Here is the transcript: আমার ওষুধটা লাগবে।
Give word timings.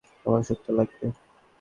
আমার 0.25 0.39
ওষুধটা 0.41 0.71
লাগবে। 0.77 1.05